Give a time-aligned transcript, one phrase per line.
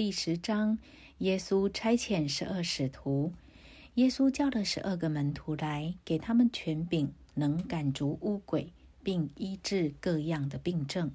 [0.00, 0.78] 第十章，
[1.18, 3.34] 耶稣差遣十二使徒。
[3.96, 11.12] 耶稣叫了十二个门徒来，给他们权柄，能赶逐污鬼，并医治各样的病症。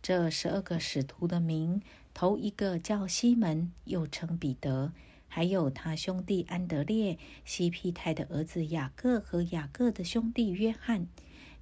[0.00, 1.82] 这十二个使徒的名，
[2.14, 4.92] 头一个叫西门，又称彼得；
[5.28, 11.06] 还有他兄弟安德烈、西庇太的儿子雅各和雅各的兄弟约翰、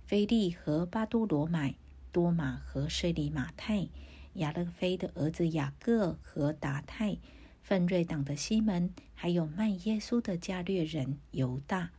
[0.04, 1.74] 菲利和巴多罗买、
[2.12, 3.88] 多马和税里马太。
[4.36, 7.18] 亚勒菲的儿子雅各和达泰，
[7.62, 11.90] 奋锐党的西门，还有卖耶稣的加略人犹大。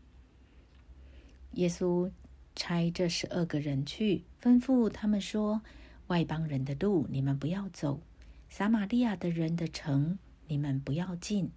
[1.53, 2.11] 耶稣
[2.55, 5.61] 差这十二个人去，吩咐他们说
[6.07, 8.01] ：“外邦人的路你们不要走，
[8.49, 11.51] 撒玛利亚的人的城你们不要进，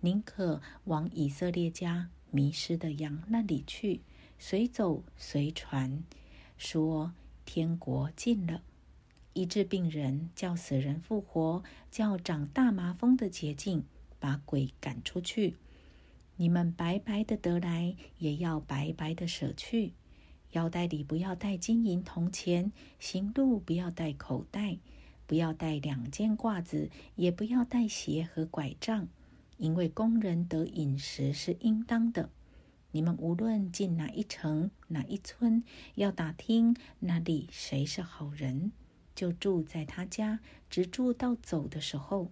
[0.00, 4.02] 宁可往以色列家迷失的羊那里去，
[4.38, 6.02] 随走随传，
[6.58, 7.12] 说
[7.44, 8.62] 天国近了。”
[9.36, 13.82] 医治病人，叫死人复活，叫长大麻风的捷径，
[14.18, 15.56] 把鬼赶出去。
[16.36, 19.92] 你们白白的得来，也要白白的舍去。
[20.52, 24.78] 腰带里不要带金银铜钱，行路不要带口袋，
[25.26, 29.06] 不要带两件褂子，也不要带鞋和拐杖，
[29.58, 32.30] 因为工人得饮食是应当的。
[32.92, 35.62] 你们无论进哪一城哪一村，
[35.96, 38.72] 要打听那里谁是好人。
[39.16, 40.38] 就住在他家，
[40.70, 42.30] 直住到走的时候，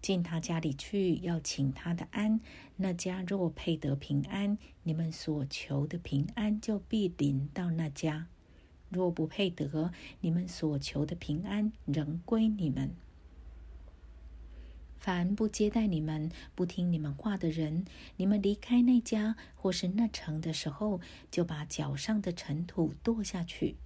[0.00, 2.40] 进他家里去，要请他的安。
[2.76, 8.26] 那家若配得平安，你们所求的平安就必临到那家；
[8.88, 12.94] 若不配得，你们所求的平安仍归你们。
[14.98, 17.84] 凡不接待你们、不听你们话的人，
[18.16, 23.76] 你们离开那家或是那城的时候，就把脚上的尘土跺下去。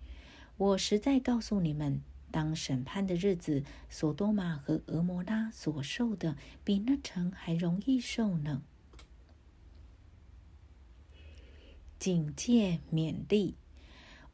[0.60, 2.02] 我实在告诉你们。
[2.30, 8.62] 当审判的日子，索多玛和俄摩拉所受的，比那城还容易受呢。
[11.98, 13.54] 警戒勉励，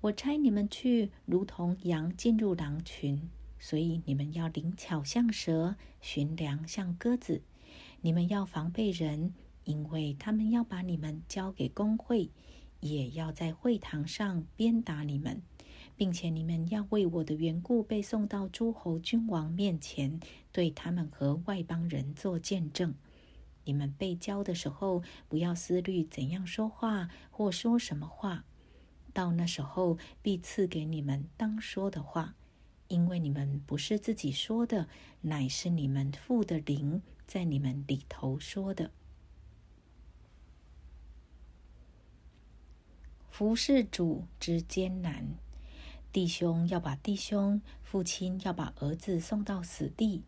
[0.00, 7.40] 我差你们去，如同羊进入狼群，所以你们要灵巧像蛇，寻良像鸽子。
[8.00, 9.32] 你们要防备人，
[9.62, 12.28] 因为他们要把你们交给工会，
[12.80, 15.40] 也要在会堂上鞭打你们。
[15.96, 20.20] 并且你们要为我的缘故被送到诸侯君王面前，
[20.52, 22.94] 对他们和外邦人做见证。
[23.64, 28.44] 你们被教的时候，不要思虑怎样说话或说什么话。
[29.12, 32.34] 到那时候，必赐给你们当说的话，
[32.88, 34.88] 因为你们不是自己说的，
[35.22, 38.90] 乃是你们父的灵在你们里头说的。
[43.30, 45.26] 服侍主之艰难。
[46.16, 50.22] 弟兄要把弟兄，父亲要把儿子送到死地，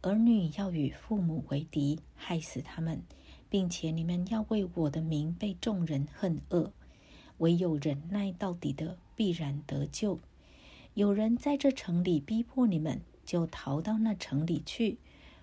[0.00, 3.02] 儿女要与父母为敌，害死他们，
[3.50, 6.72] 并且你们要为我的名被众人恨恶。
[7.36, 10.18] 唯有忍耐到底的，必然得救。
[10.94, 14.96] 有人在这城里逼迫你们，就逃到那城里去。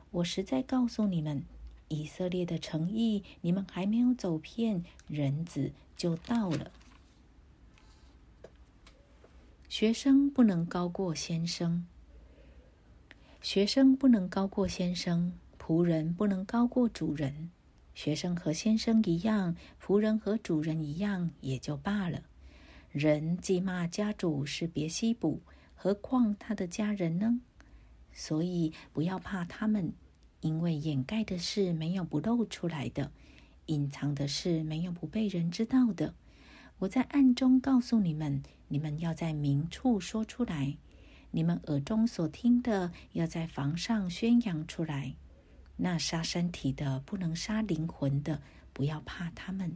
[0.10, 1.44] 我实在告诉你们，
[1.90, 6.72] 以色列的诚意，你们还没有走遍，人子就到了。
[9.80, 11.86] 学生不能高过先生，
[13.44, 17.52] 学生不能高过先生，仆人不能高过主人。
[17.94, 22.24] 学生和先生一样，仆人和主人一样，也就罢了。
[22.90, 25.42] 人既骂家主是别西卜，
[25.76, 27.40] 何况他的家人呢？
[28.12, 29.94] 所以不要怕他们，
[30.42, 33.12] 因为掩盖的事没有不露出来的，
[33.68, 36.16] 隐藏的事没有不被人知道的。
[36.80, 40.78] 我在暗中告诉你们，你们要在明处说出来；
[41.32, 45.16] 你们耳中所听的，要在房上宣扬出来。
[45.76, 48.40] 那杀身体的，不能杀灵魂的，
[48.74, 49.72] 不要怕他们；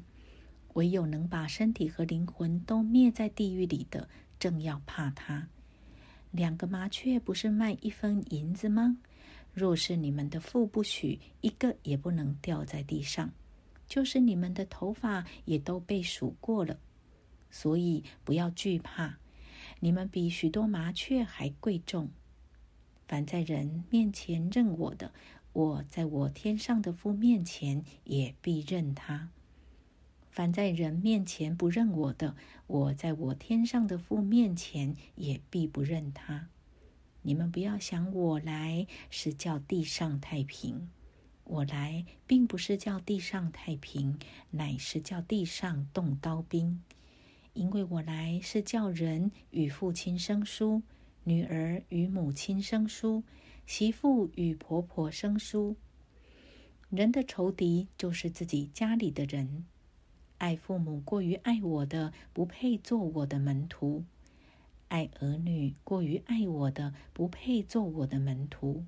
[0.74, 4.08] 唯有能把身体和灵魂都灭在地狱里的，
[4.38, 5.48] 正要怕他。
[6.30, 8.98] 两个麻雀不是卖一分银子吗？
[9.54, 13.28] 若是你们的父不许，一个也不能掉在地上；
[13.88, 16.78] 就是你们的头发也都被数过了。
[17.52, 19.18] 所以不要惧怕，
[19.82, 22.10] 你们比许多麻雀还贵重。
[23.08, 25.14] 凡在人面前认我的，
[25.54, 29.28] 我在我天上的父面前也必认他；
[30.30, 32.38] 凡在人面前不认我的，
[32.68, 36.48] 我在我天上的父面前也必不认他。
[37.24, 40.90] 你们不要想我来是叫地上太平，
[41.44, 44.18] 我来并不是叫地上太平，
[44.52, 46.82] 乃是叫地上动刀兵。
[47.54, 50.82] 因为我来是叫人与父亲生疏，
[51.26, 53.24] 女儿与母亲生疏，
[53.66, 55.76] 媳妇与婆婆生疏。
[56.90, 59.66] 人的仇敌就是自己家里的人。
[60.38, 64.04] 爱父母过于爱我的，不配做我的门徒；
[64.88, 68.84] 爱儿女过于爱我的，不配做我的门徒；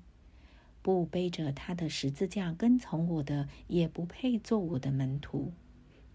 [0.82, 5.52] 不背着他的十字架跟从我的，也不配做我的门徒。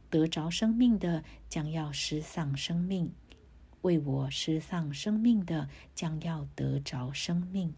[0.09, 3.09] 得着生命的，将要失丧生命；
[3.81, 7.73] 为我失丧生命的，将要得着生命。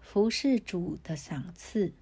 [0.00, 1.92] 服侍主的赏赐。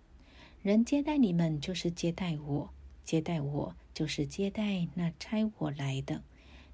[0.62, 2.70] 人接待你们，就是接待我；
[3.04, 6.22] 接待我，就是接待那差我来的。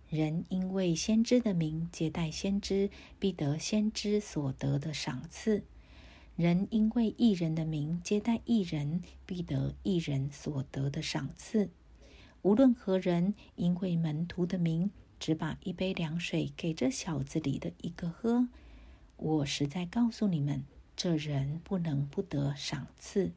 [0.08, 5.62] 人因为先知的名接待先知，必得先知所得的赏赐；
[6.40, 11.68] 人因为一人的名接待一人，必得一人所得的赏赐。
[12.40, 18.48] 无论何人，因为门徒的名，只把一杯凉水给这小子里的一个喝，
[19.18, 20.64] 我实在告诉你们，
[20.96, 23.32] 这人不能不得赏赐。